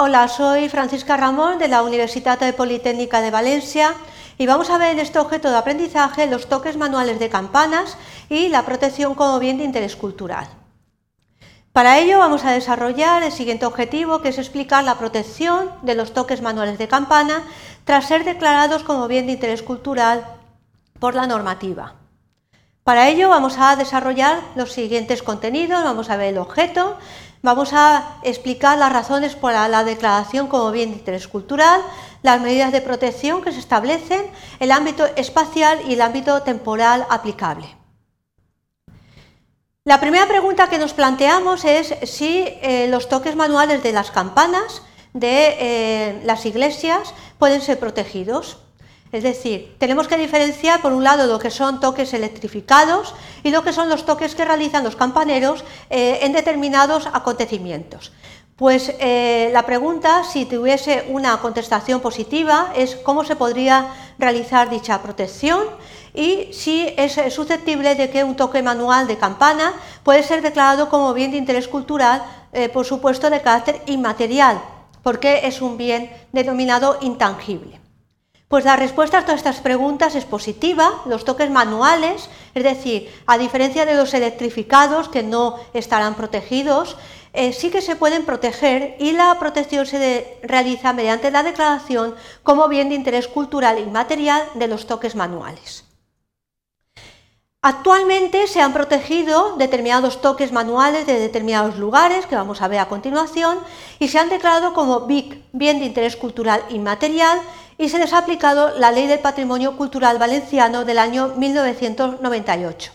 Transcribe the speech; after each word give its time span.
Hola, 0.00 0.28
soy 0.28 0.68
Francisca 0.68 1.16
Ramón 1.16 1.58
de 1.58 1.66
la 1.66 1.82
Universidad 1.82 2.38
Politécnica 2.54 3.20
de 3.20 3.32
Valencia 3.32 3.96
y 4.38 4.46
vamos 4.46 4.70
a 4.70 4.78
ver 4.78 4.92
en 4.92 5.00
este 5.00 5.18
objeto 5.18 5.50
de 5.50 5.56
aprendizaje 5.56 6.28
los 6.28 6.48
toques 6.48 6.76
manuales 6.76 7.18
de 7.18 7.28
campanas 7.28 7.98
y 8.28 8.48
la 8.48 8.64
protección 8.64 9.16
como 9.16 9.40
bien 9.40 9.58
de 9.58 9.64
interés 9.64 9.96
cultural. 9.96 10.46
Para 11.72 11.98
ello 11.98 12.20
vamos 12.20 12.44
a 12.44 12.52
desarrollar 12.52 13.24
el 13.24 13.32
siguiente 13.32 13.66
objetivo 13.66 14.20
que 14.22 14.28
es 14.28 14.38
explicar 14.38 14.84
la 14.84 14.98
protección 14.98 15.72
de 15.82 15.96
los 15.96 16.14
toques 16.14 16.42
manuales 16.42 16.78
de 16.78 16.86
campana 16.86 17.42
tras 17.82 18.06
ser 18.06 18.22
declarados 18.24 18.84
como 18.84 19.08
bien 19.08 19.26
de 19.26 19.32
interés 19.32 19.64
cultural 19.64 20.24
por 21.00 21.16
la 21.16 21.26
normativa. 21.26 21.96
Para 22.88 23.10
ello 23.10 23.28
vamos 23.28 23.58
a 23.58 23.76
desarrollar 23.76 24.40
los 24.56 24.72
siguientes 24.72 25.22
contenidos, 25.22 25.84
vamos 25.84 26.08
a 26.08 26.16
ver 26.16 26.28
el 26.28 26.38
objeto, 26.38 26.96
Vamos 27.42 27.74
a 27.74 28.16
explicar 28.22 28.78
las 28.78 28.90
razones 28.90 29.36
para 29.36 29.68
la 29.68 29.84
declaración 29.84 30.48
como 30.48 30.72
bien 30.72 30.90
de 30.90 30.96
interés 30.96 31.28
cultural, 31.28 31.82
las 32.22 32.40
medidas 32.40 32.72
de 32.72 32.80
protección 32.80 33.42
que 33.42 33.52
se 33.52 33.58
establecen, 33.58 34.22
el 34.58 34.72
ámbito 34.72 35.04
espacial 35.16 35.78
y 35.86 35.92
el 35.92 36.00
ámbito 36.00 36.42
temporal 36.42 37.06
aplicable. 37.10 37.76
La 39.84 40.00
primera 40.00 40.26
pregunta 40.26 40.70
que 40.70 40.78
nos 40.78 40.94
planteamos 40.94 41.66
es 41.66 41.94
si 42.10 42.42
eh, 42.62 42.88
los 42.90 43.10
toques 43.10 43.36
manuales 43.36 43.82
de 43.82 43.92
las 43.92 44.10
campanas 44.10 44.82
de 45.12 45.56
eh, 45.60 46.22
las 46.24 46.46
iglesias 46.46 47.12
pueden 47.38 47.60
ser 47.60 47.78
protegidos. 47.78 48.58
Es 49.10 49.22
decir, 49.22 49.74
tenemos 49.78 50.06
que 50.06 50.18
diferenciar 50.18 50.82
por 50.82 50.92
un 50.92 51.02
lado 51.02 51.26
lo 51.26 51.38
que 51.38 51.50
son 51.50 51.80
toques 51.80 52.12
electrificados 52.12 53.14
y 53.42 53.50
lo 53.50 53.62
que 53.62 53.72
son 53.72 53.88
los 53.88 54.04
toques 54.04 54.34
que 54.34 54.44
realizan 54.44 54.84
los 54.84 54.96
campaneros 54.96 55.64
eh, 55.88 56.20
en 56.22 56.32
determinados 56.32 57.06
acontecimientos. 57.06 58.12
Pues 58.56 58.92
eh, 58.98 59.50
la 59.52 59.64
pregunta, 59.64 60.24
si 60.24 60.44
tuviese 60.44 61.06
una 61.08 61.40
contestación 61.40 62.00
positiva, 62.00 62.72
es 62.74 62.96
cómo 62.96 63.24
se 63.24 63.36
podría 63.36 63.86
realizar 64.18 64.68
dicha 64.68 65.00
protección 65.00 65.60
y 66.12 66.48
si 66.52 66.92
es 66.96 67.20
susceptible 67.32 67.94
de 67.94 68.10
que 68.10 68.24
un 68.24 68.34
toque 68.34 68.60
manual 68.60 69.06
de 69.06 69.16
campana 69.16 69.74
puede 70.02 70.24
ser 70.24 70.42
declarado 70.42 70.88
como 70.88 71.14
bien 71.14 71.30
de 71.30 71.36
interés 71.36 71.68
cultural, 71.68 72.24
eh, 72.52 72.68
por 72.68 72.84
supuesto 72.84 73.30
de 73.30 73.40
carácter 73.40 73.80
inmaterial, 73.86 74.60
porque 75.04 75.46
es 75.46 75.62
un 75.62 75.76
bien 75.76 76.10
denominado 76.32 76.98
intangible. 77.00 77.87
Pues 78.48 78.64
la 78.64 78.76
respuesta 78.76 79.18
a 79.18 79.22
todas 79.22 79.40
estas 79.40 79.60
preguntas 79.60 80.14
es 80.14 80.24
positiva. 80.24 81.02
Los 81.04 81.26
toques 81.26 81.50
manuales, 81.50 82.30
es 82.54 82.64
decir, 82.64 83.12
a 83.26 83.36
diferencia 83.36 83.84
de 83.84 83.94
los 83.94 84.14
electrificados 84.14 85.10
que 85.10 85.22
no 85.22 85.56
estarán 85.74 86.14
protegidos, 86.14 86.96
eh, 87.34 87.52
sí 87.52 87.68
que 87.68 87.82
se 87.82 87.94
pueden 87.94 88.24
proteger 88.24 88.96
y 88.98 89.12
la 89.12 89.38
protección 89.38 89.84
se 89.84 90.38
realiza 90.42 90.94
mediante 90.94 91.30
la 91.30 91.42
declaración 91.42 92.14
como 92.42 92.68
bien 92.68 92.88
de 92.88 92.94
interés 92.94 93.28
cultural 93.28 93.78
inmaterial 93.78 94.42
de 94.54 94.66
los 94.66 94.86
toques 94.86 95.14
manuales. 95.14 95.84
Actualmente 97.60 98.46
se 98.46 98.62
han 98.62 98.72
protegido 98.72 99.56
determinados 99.56 100.22
toques 100.22 100.52
manuales 100.52 101.06
de 101.06 101.18
determinados 101.18 101.76
lugares, 101.76 102.24
que 102.24 102.36
vamos 102.36 102.62
a 102.62 102.68
ver 102.68 102.78
a 102.78 102.88
continuación, 102.88 103.58
y 103.98 104.08
se 104.08 104.18
han 104.18 104.30
declarado 104.30 104.72
como 104.72 105.00
BIC, 105.00 105.42
bien 105.52 105.80
de 105.80 105.84
interés 105.84 106.16
cultural 106.16 106.62
inmaterial, 106.70 107.40
y 107.78 107.88
se 107.88 107.98
les 107.98 108.12
ha 108.12 108.18
aplicado 108.18 108.76
la 108.76 108.90
Ley 108.90 109.06
del 109.06 109.20
Patrimonio 109.20 109.76
Cultural 109.76 110.18
Valenciano 110.18 110.84
del 110.84 110.98
año 110.98 111.34
1998. 111.36 112.92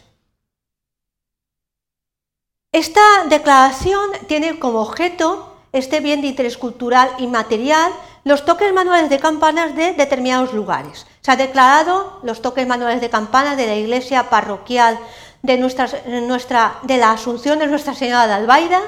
Esta 2.73 3.01
declaración 3.29 4.11
tiene 4.27 4.59
como 4.59 4.81
objeto 4.81 5.55
este 5.71 6.01
bien 6.01 6.21
de 6.21 6.27
interés 6.27 6.57
cultural 6.57 7.09
inmaterial, 7.17 7.91
los 8.25 8.45
toques 8.45 8.73
manuales 8.73 9.09
de 9.09 9.19
campanas 9.19 9.75
de 9.75 9.93
determinados 9.93 10.53
lugares. 10.53 11.07
Se 11.21 11.31
ha 11.31 11.35
declarado 11.35 12.19
los 12.23 12.41
toques 12.41 12.67
manuales 12.67 12.99
de 12.99 13.09
campanas 13.09 13.57
de 13.57 13.67
la 13.67 13.75
iglesia 13.75 14.29
parroquial 14.29 14.99
de, 15.41 15.57
nuestra, 15.57 16.79
de 16.83 16.97
la 16.97 17.11
Asunción 17.11 17.59
de 17.59 17.67
Nuestra 17.67 17.93
Señora 17.93 18.27
de 18.27 18.33
Albaida, 18.33 18.81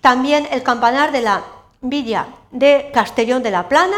también 0.00 0.48
el 0.50 0.62
campanar 0.62 1.12
de 1.12 1.22
la 1.22 1.44
villa 1.80 2.26
de 2.50 2.90
Castellón 2.92 3.42
de 3.42 3.50
la 3.50 3.68
Plana, 3.68 3.96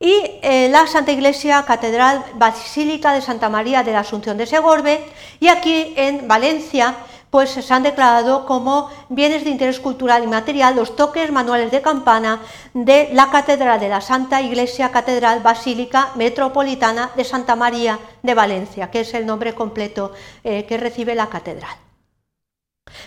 y 0.00 0.38
eh, 0.42 0.68
la 0.70 0.86
Santa 0.86 1.12
Iglesia 1.12 1.64
Catedral 1.64 2.24
Basílica 2.34 3.12
de 3.12 3.20
Santa 3.20 3.48
María 3.48 3.82
de 3.82 3.92
la 3.92 4.00
Asunción 4.00 4.36
de 4.36 4.46
Segorbe 4.46 5.04
y 5.40 5.48
aquí 5.48 5.92
en 5.96 6.28
Valencia 6.28 6.94
pues 7.30 7.50
se 7.50 7.74
han 7.74 7.82
declarado 7.82 8.46
como 8.46 8.90
bienes 9.08 9.44
de 9.44 9.50
interés 9.50 9.80
cultural 9.80 10.22
y 10.24 10.28
material 10.28 10.76
los 10.76 10.96
toques 10.96 11.30
manuales 11.30 11.70
de 11.70 11.82
campana 11.82 12.40
de 12.72 13.10
la 13.12 13.30
Catedral 13.30 13.80
de 13.80 13.88
la 13.88 14.00
Santa 14.00 14.40
Iglesia 14.40 14.90
Catedral 14.90 15.40
Basílica 15.40 16.10
Metropolitana 16.14 17.10
de 17.16 17.24
Santa 17.24 17.54
María 17.56 17.98
de 18.22 18.34
Valencia, 18.34 18.90
que 18.90 19.00
es 19.00 19.12
el 19.14 19.26
nombre 19.26 19.54
completo 19.54 20.12
eh, 20.44 20.64
que 20.64 20.78
recibe 20.78 21.14
la 21.14 21.28
catedral. 21.28 21.76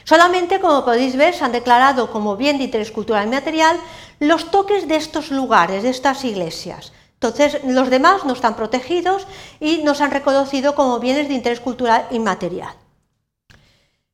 Solamente, 0.03 0.59
como 0.59 0.85
podéis 0.85 1.15
ver, 1.15 1.33
se 1.33 1.43
han 1.43 1.51
declarado 1.51 2.11
como 2.11 2.37
bien 2.37 2.59
de 2.59 2.65
interés 2.65 2.91
cultural 2.91 3.25
y 3.27 3.31
material 3.31 3.77
los 4.21 4.51
toques 4.51 4.87
de 4.87 4.97
estos 4.97 5.31
lugares, 5.31 5.81
de 5.81 5.89
estas 5.89 6.23
iglesias. 6.23 6.93
Entonces, 7.15 7.57
los 7.65 7.89
demás 7.89 8.23
no 8.23 8.33
están 8.33 8.55
protegidos 8.55 9.25
y 9.59 9.79
nos 9.79 9.99
han 9.99 10.11
reconocido 10.11 10.75
como 10.75 10.99
bienes 10.99 11.27
de 11.27 11.33
interés 11.33 11.59
cultural 11.59 12.05
inmaterial. 12.11 12.75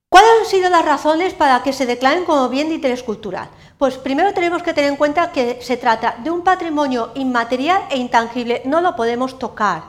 ¿Cuáles 0.07 0.29
han 0.39 0.45
sido 0.45 0.69
las 0.69 0.85
razones 0.85 1.33
para 1.33 1.61
que 1.61 1.73
se 1.73 1.85
declaren 1.85 2.23
como 2.23 2.47
bien 2.47 2.69
de 2.69 2.75
interés 2.75 3.03
cultural? 3.03 3.49
Pues 3.77 3.97
primero 3.97 4.33
tenemos 4.33 4.63
que 4.63 4.73
tener 4.73 4.89
en 4.89 4.95
cuenta 4.95 5.33
que 5.33 5.59
se 5.61 5.75
trata 5.75 6.15
de 6.23 6.31
un 6.31 6.41
patrimonio 6.41 7.11
inmaterial 7.15 7.83
e 7.89 7.97
intangible, 7.97 8.61
no 8.63 8.79
lo 8.79 8.95
podemos 8.95 9.37
tocar, 9.37 9.83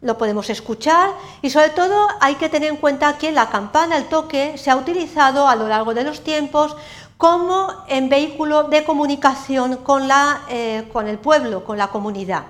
lo 0.00 0.16
podemos 0.16 0.48
escuchar 0.48 1.10
y 1.42 1.50
sobre 1.50 1.68
todo 1.68 2.08
hay 2.20 2.36
que 2.36 2.48
tener 2.48 2.70
en 2.70 2.78
cuenta 2.78 3.18
que 3.18 3.30
la 3.30 3.50
campana, 3.50 3.98
el 3.98 4.08
toque, 4.08 4.56
se 4.56 4.70
ha 4.70 4.76
utilizado 4.76 5.48
a 5.48 5.54
lo 5.54 5.68
largo 5.68 5.92
de 5.92 6.04
los 6.04 6.24
tiempos 6.24 6.74
como 7.20 7.68
en 7.88 8.08
vehículo 8.08 8.62
de 8.62 8.82
comunicación 8.82 9.76
con, 9.76 10.08
la, 10.08 10.40
eh, 10.48 10.88
con 10.90 11.06
el 11.06 11.18
pueblo, 11.18 11.66
con 11.66 11.76
la 11.76 11.88
comunidad. 11.88 12.44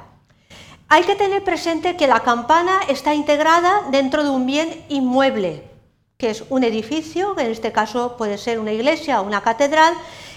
Hay 0.89 1.03
que 1.03 1.17
tener 1.17 1.43
presente 1.43 1.97
que 1.97 2.07
la 2.07 2.21
campana 2.21 2.79
está 2.87 3.13
integrada 3.13 3.83
dentro 3.91 4.23
de 4.23 4.31
un 4.31 4.47
bien 4.47 4.85
inmueble, 4.89 5.69
que 6.19 6.31
es 6.31 6.45
un 6.51 6.63
edificio, 6.63 7.35
que 7.35 7.43
en 7.43 7.51
este 7.51 7.73
caso 7.73 8.17
puede 8.17 8.39
ser 8.39 8.61
una 8.61 8.71
iglesia 8.71 9.21
o 9.21 9.25
una 9.25 9.41
catedral, 9.41 9.93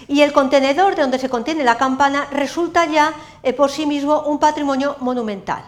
y 0.07 0.21
el 0.21 0.33
contenedor 0.33 0.95
de 0.95 1.03
donde 1.03 1.19
se 1.19 1.29
contiene 1.29 1.63
la 1.63 1.77
campana 1.77 2.27
resulta 2.31 2.85
ya 2.85 3.13
eh, 3.43 3.53
por 3.53 3.69
sí 3.69 3.85
mismo 3.85 4.21
un 4.21 4.39
patrimonio 4.39 4.95
monumental. 4.99 5.63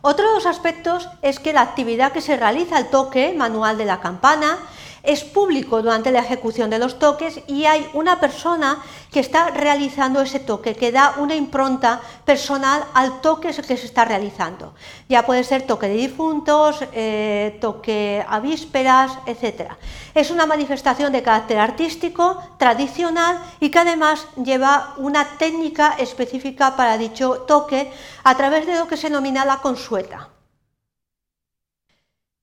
Otro 0.00 0.26
de 0.26 0.34
los 0.34 0.46
aspectos 0.46 1.08
es 1.22 1.38
que 1.38 1.52
la 1.52 1.60
actividad 1.60 2.10
que 2.10 2.22
se 2.22 2.36
realiza 2.36 2.76
al 2.76 2.90
toque 2.90 3.34
manual 3.36 3.78
de 3.78 3.84
la 3.84 4.00
campana 4.00 4.58
es 5.02 5.24
público 5.24 5.82
durante 5.82 6.12
la 6.12 6.20
ejecución 6.20 6.70
de 6.70 6.78
los 6.78 6.98
toques 6.98 7.40
y 7.46 7.64
hay 7.64 7.88
una 7.92 8.20
persona 8.20 8.82
que 9.10 9.20
está 9.20 9.50
realizando 9.50 10.20
ese 10.20 10.40
toque, 10.40 10.74
que 10.74 10.92
da 10.92 11.14
una 11.18 11.34
impronta 11.34 12.00
personal 12.24 12.84
al 12.94 13.20
toque 13.20 13.52
que 13.52 13.76
se 13.76 13.86
está 13.86 14.04
realizando. 14.04 14.74
Ya 15.08 15.26
puede 15.26 15.44
ser 15.44 15.62
toque 15.62 15.88
de 15.88 15.96
difuntos, 15.96 16.84
eh, 16.92 17.58
toque 17.60 18.24
a 18.26 18.40
vísperas, 18.40 19.12
etc. 19.26 19.72
Es 20.14 20.30
una 20.30 20.46
manifestación 20.46 21.12
de 21.12 21.22
carácter 21.22 21.58
artístico, 21.58 22.40
tradicional 22.56 23.38
y 23.60 23.70
que 23.70 23.80
además 23.80 24.26
lleva 24.42 24.94
una 24.96 25.36
técnica 25.36 25.94
específica 25.98 26.76
para 26.76 26.96
dicho 26.96 27.44
toque 27.46 27.92
a 28.24 28.36
través 28.36 28.66
de 28.66 28.78
lo 28.78 28.86
que 28.86 28.96
se 28.96 29.08
denomina 29.08 29.44
la 29.44 29.58
consueta. 29.58 30.31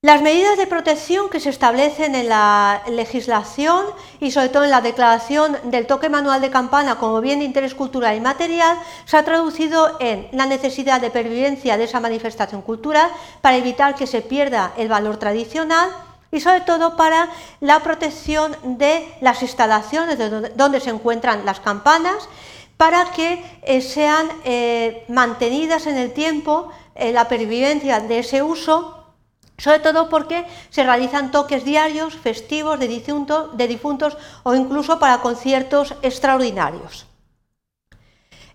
Las 0.01 0.21
medidas 0.21 0.57
de 0.57 0.65
protección 0.65 1.29
que 1.29 1.41
se 1.41 1.49
establecen 1.49 2.15
en 2.15 2.29
la 2.29 2.83
legislación 2.87 3.85
y 4.21 4.31
sobre 4.31 4.47
todo 4.47 4.63
en 4.63 4.71
la 4.71 4.79
declaración 4.79 5.57
del 5.65 5.87
toque 5.87 6.07
manual 6.07 6.39
de 6.39 6.49
campana 6.49 6.95
como 6.95 7.19
bien 7.19 7.39
de 7.39 7.45
interés 7.45 7.75
cultural 7.75 8.15
y 8.15 8.21
material 8.21 8.77
se 9.03 9.17
ha 9.17 9.25
traducido 9.25 9.97
en 9.99 10.29
la 10.31 10.45
necesidad 10.45 11.01
de 11.01 11.11
pervivencia 11.11 11.75
de 11.75 11.83
esa 11.83 11.99
manifestación 11.99 12.61
cultural 12.61 13.11
para 13.41 13.57
evitar 13.57 13.95
que 13.95 14.07
se 14.07 14.21
pierda 14.21 14.71
el 14.77 14.87
valor 14.87 15.17
tradicional 15.17 15.89
y 16.31 16.39
sobre 16.39 16.61
todo 16.61 16.95
para 16.95 17.27
la 17.59 17.81
protección 17.81 18.55
de 18.63 19.05
las 19.19 19.41
instalaciones 19.41 20.17
donde 20.55 20.79
se 20.79 20.91
encuentran 20.91 21.45
las 21.45 21.59
campanas 21.59 22.29
para 22.77 23.11
que 23.11 23.43
eh, 23.63 23.81
sean 23.81 24.29
eh, 24.45 25.03
mantenidas 25.09 25.87
en 25.87 25.97
el 25.97 26.13
tiempo 26.13 26.69
eh, 26.95 27.11
la 27.11 27.27
pervivencia 27.27 27.99
de 27.99 28.19
ese 28.19 28.41
uso 28.41 28.98
sobre 29.59 29.79
todo 29.79 30.09
porque 30.09 30.45
se 30.69 30.83
realizan 30.83 31.31
toques 31.31 31.63
diarios, 31.63 32.15
festivos, 32.15 32.79
de, 32.79 33.67
difuntos 33.67 34.17
o 34.43 34.55
incluso 34.55 34.97
para 34.97 35.21
conciertos 35.21 35.93
extraordinarios. 36.01 37.05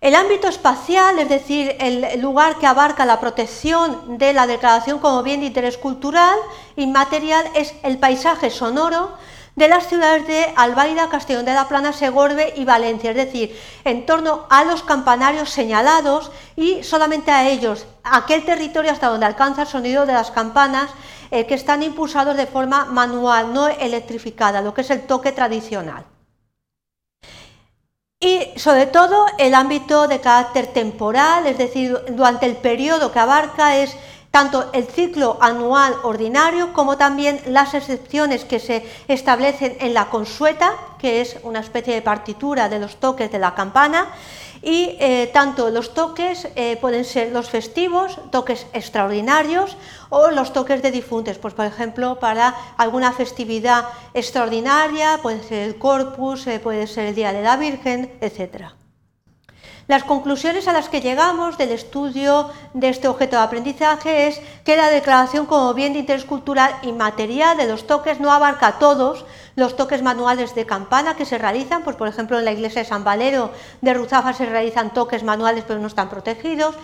El 0.01 0.15
ámbito 0.15 0.49
espacial, 0.49 1.19
es 1.19 1.29
decir, 1.31 1.77
el 1.79 2.21
lugar 2.21 2.59
que 2.59 2.67
abarca 2.67 3.07
la 3.07 3.21
protección 3.21 4.19
de 4.19 4.35
la 4.35 4.47
declaración 4.47 4.99
como 4.99 5.23
bien 5.23 5.41
de 5.41 5.47
interés 5.47 5.79
cultural 5.79 6.37
inmaterial, 6.77 7.47
es 7.55 7.75
el 7.83 7.99
paisaje 7.99 8.51
sonoro 8.51 9.17
de 9.57 9.69
las 9.69 9.89
ciudades 9.89 10.27
de 10.27 10.53
Albaida, 10.57 11.09
Castellón 11.09 11.45
de 11.45 11.55
la 11.55 11.69
Plana, 11.69 11.93
Segorbe 11.93 12.53
y 12.57 12.65
Valencia, 12.65 13.11
es 13.11 13.17
decir, 13.17 13.59
en 13.85 14.05
torno 14.05 14.47
a 14.51 14.65
los 14.65 14.83
campanarios 14.83 15.51
señalados 15.51 16.33
y 16.57 16.83
solamente 16.83 17.31
a 17.31 17.49
ellos, 17.49 17.87
aquel 18.03 18.45
territorio 18.45 18.91
hasta 18.91 19.09
donde 19.09 19.27
alcanza 19.27 19.63
el 19.63 19.69
sonido 19.69 20.07
de 20.07 20.13
las 20.13 20.31
campanas 20.31 20.91
eh, 21.31 21.47
que 21.47 21.55
están 21.55 21.83
impulsados 21.83 22.37
de 22.37 22.47
forma 22.47 22.87
manual, 22.87 23.53
no 23.53 23.69
electrificada, 23.69 24.61
lo 24.61 24.75
que 24.75 24.81
es 24.81 24.91
el 24.91 25.07
toque 25.07 25.33
tradicional. 25.33 26.05
Y 28.21 28.59
sobre 28.59 28.87
todo 28.87 29.27
el 29.39 29.55
ámbito 29.55 30.09
de 30.09 30.21
carácter 30.21 30.69
temporal, 30.69 31.47
es 31.47 31.59
decir, 31.59 31.99
durante 32.09 32.47
el 32.47 32.57
periodo 32.57 33.13
que 33.13 33.19
abarca 33.19 33.77
es 33.77 33.95
tanto 34.35 34.69
el 34.73 34.89
ciclo 34.89 35.39
anual 35.41 35.95
ordinario 36.03 36.73
como 36.73 36.97
también 36.97 37.41
las 37.47 37.73
excepciones 37.73 38.45
que 38.45 38.59
se 38.59 38.85
establecen 39.07 39.77
en 39.79 39.95
la 39.95 40.11
consueta, 40.11 40.73
que 40.99 41.21
es 41.21 41.37
una 41.45 41.61
especie 41.61 41.95
de 41.95 42.03
partitura 42.03 42.69
de 42.69 42.81
los 42.81 42.97
toques 42.97 43.31
de 43.31 43.39
la 43.39 43.55
campana, 43.55 44.09
y 44.61 44.97
eh, 44.99 45.31
tanto 45.33 45.71
los 45.71 45.95
toques 45.95 46.49
eh, 46.57 46.77
pueden 46.81 47.05
ser 47.05 47.31
los 47.31 47.49
festivos, 47.49 48.19
toques 48.33 48.67
extraordinarios 48.73 49.77
o 50.09 50.33
los 50.33 50.53
toques 50.53 50.83
de 50.83 50.91
difuntos, 50.91 51.39
pues 51.39 51.55
por 51.55 51.67
ejemplo 51.67 52.19
para 52.19 52.57
alguna 52.77 53.13
festividad 53.13 53.85
extraordinaria, 54.15 55.21
puede 55.23 55.45
ser 55.45 55.69
el 55.69 55.79
Corpus, 55.79 56.49
eh, 56.49 56.59
puede 56.59 56.89
ser 56.89 57.07
el 57.07 57.15
Día 57.15 57.33
de 57.33 57.43
la 57.43 57.57
Virgen, 57.57 58.11
etcétera. 58.21 58.75
Las 59.87 60.05
conclusiones 60.05 60.67
a 60.67 60.73
las 60.73 60.89
que 60.89 61.03
llegamos 61.03 61.59
del 61.59 61.71
estudio 61.71 62.51
de 62.73 62.89
este 62.89 63.07
objeto 63.07 63.37
de 63.37 63.43
aprendizaje 63.43 64.29
es 64.29 64.41
que 64.65 64.79
la 64.79 64.89
declaración 64.89 65.45
como 65.45 65.75
bien 65.75 65.93
de 65.93 65.99
interés 65.99 66.25
cultural 66.25 66.75
inmaterial 66.83 67.59
de 67.59 67.67
los 67.67 67.87
toques 67.87 68.19
no 68.19 68.33
abarca 68.33 68.79
todos 68.79 69.27
los 69.57 69.77
toques 69.77 70.03
manuales 70.03 70.55
de 70.55 70.65
campana 70.65 71.17
que 71.17 71.27
se 71.27 71.37
realizan, 71.37 71.83
pues 71.83 71.97
por 71.97 72.09
ejemplo 72.09 72.39
en 72.39 72.47
la 72.47 72.53
iglesia 72.53 72.83
de 72.83 72.89
San 72.89 73.05
Valero 73.05 73.51
de 73.83 73.93
Ruzafa 73.93 74.33
se 74.33 74.47
realizan 74.47 74.95
toques 74.95 75.23
manuales 75.23 75.65
pero 75.69 75.79
no 75.81 75.89
están 75.89 76.09
protegidos. 76.09 76.75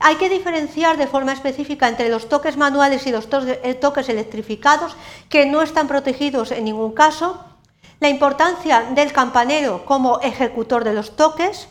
Hay 0.00 0.16
que 0.16 0.28
diferenciar 0.28 0.96
de 0.96 1.06
forma 1.06 1.32
específica 1.32 1.88
entre 1.88 2.08
los 2.08 2.28
toques 2.28 2.56
manuales 2.56 3.06
y 3.06 3.12
los 3.12 3.28
eh, 3.32 3.74
toques 3.74 4.08
electrificados 4.08 4.96
que 5.28 5.46
no 5.46 5.62
están 5.62 5.86
protegidos 5.86 6.50
en 6.50 6.64
ningún 6.64 6.92
caso. 6.92 7.44
La 8.00 8.08
importancia 8.08 8.82
del 8.90 9.12
campanero 9.12 9.84
como 9.84 10.20
ejecutor 10.20 10.82
de 10.82 10.94
los 10.94 11.16
toques, 11.16 11.68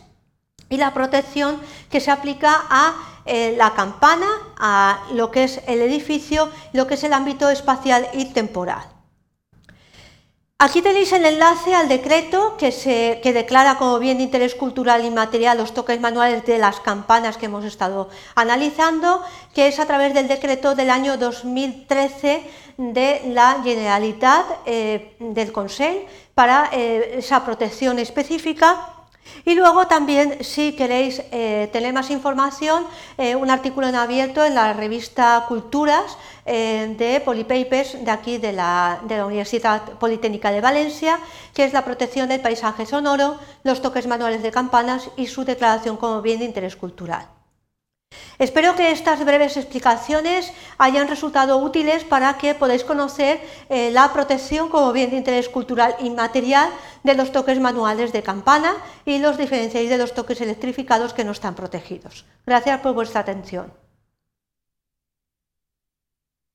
y 0.70 0.78
la 0.78 0.94
protección 0.94 1.60
que 1.90 2.00
se 2.00 2.12
aplica 2.12 2.66
a 2.70 2.96
eh, 3.26 3.56
la 3.58 3.74
campana, 3.74 4.28
a 4.58 5.04
lo 5.14 5.32
que 5.32 5.44
es 5.44 5.62
el 5.68 5.82
edificio, 5.82 6.50
lo 6.74 6.88
que 6.88 6.94
es 6.94 7.04
el 7.04 7.14
ámbito 7.14 7.50
espacial 7.50 8.08
y 8.14 8.26
temporal. 8.26 8.98
Aquí 10.60 10.82
tenéis 10.82 11.12
el 11.14 11.24
enlace 11.24 11.76
al 11.76 11.88
decreto 11.88 12.58
que, 12.58 12.72
se, 12.72 13.22
declara 13.24 13.78
como 13.78 14.00
bien 14.00 14.18
de 14.18 14.24
interés 14.24 14.56
cultural 14.56 15.06
y 15.06 15.12
material 15.12 15.60
los 15.60 15.72
toques 15.72 16.02
manuales 16.02 16.46
de 16.46 16.58
las 16.58 16.80
campanas 16.80 17.38
que 17.38 17.46
hemos 17.46 17.64
estado 17.64 18.10
analizando, 18.34 19.22
que 19.54 19.68
es 19.68 19.80
a 19.80 19.86
través 19.86 20.16
del 20.16 20.28
decreto 20.28 20.74
del 20.74 20.90
año 20.90 21.16
2013 21.18 22.42
de 22.78 23.22
la 23.28 23.62
Generalitat 23.64 24.46
eh, 24.66 25.16
del 25.20 25.52
Consejo 25.52 26.08
para 26.34 26.72
eh, 26.74 27.20
esa 27.20 27.46
protección 27.46 28.00
específica 28.00 28.97
y 29.46 29.56
luego 29.56 29.88
también, 29.88 30.44
si 30.44 30.74
queréis 30.74 31.22
eh, 31.32 31.70
tener 31.72 31.94
más 31.94 32.10
información, 32.10 32.86
eh, 33.18 33.36
un 33.36 33.50
artículo 33.50 33.88
en 33.88 33.96
abierto 33.96 34.44
en 34.44 34.56
la 34.56 34.74
revista 34.74 35.46
Culturas 35.48 36.18
eh, 36.46 36.96
de 36.98 37.22
Polypapers 37.22 38.04
de 38.04 38.12
aquí 38.12 38.38
de 38.38 38.54
la, 38.54 39.00
de 39.08 39.18
la 39.18 39.26
Universidad 39.26 39.84
Politécnica 40.00 40.52
de 40.52 40.62
Valencia, 40.62 41.20
que 41.54 41.64
es 41.64 41.74
la 41.74 41.86
protección 41.86 42.30
del 42.30 42.42
paisaje 42.42 42.86
sonoro, 42.86 43.38
los 43.64 43.82
toques 43.82 44.08
manuales 44.08 44.44
de 44.44 44.52
campanas 44.52 45.10
y 45.16 45.28
su 45.28 45.46
declaración 45.46 45.98
como 45.98 46.22
bien 46.22 46.40
de 46.40 46.46
interés 46.46 46.76
cultural. 46.76 47.37
Espero 48.40 48.76
que 48.76 48.92
estas 48.92 49.26
breves 49.26 49.58
explicaciones 49.58 50.54
hayan 50.78 51.08
resultado 51.08 51.58
útiles 51.58 52.04
para 52.04 52.38
que 52.38 52.54
podáis 52.54 52.84
conocer 52.84 53.42
eh, 53.70 53.90
la 53.90 54.14
protección 54.14 54.70
como 54.70 54.94
bien 54.94 55.10
de 55.10 55.18
interés 55.18 55.50
cultural 55.50 55.96
inmaterial 56.00 56.70
de 57.04 57.16
los 57.16 57.32
toques 57.32 57.60
manuales 57.60 58.14
de 58.14 58.22
campana 58.22 58.78
y 59.06 59.18
los 59.18 59.38
diferenciáis 59.38 59.90
de 59.90 59.98
los 59.98 60.14
toques 60.14 60.40
electrificados 60.42 61.16
que 61.16 61.24
no 61.24 61.32
están 61.32 61.56
protegidos. 61.56 62.26
Gracias 62.46 62.80
por 62.82 62.94
vuestra 62.94 63.22
atención. 63.22 63.74